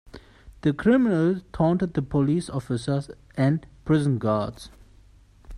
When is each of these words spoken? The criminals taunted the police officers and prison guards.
The 0.61 0.73
criminals 0.73 1.43
taunted 1.53 1.93
the 1.93 2.01
police 2.01 2.49
officers 2.49 3.11
and 3.37 3.67
prison 3.85 4.17
guards. 4.17 4.71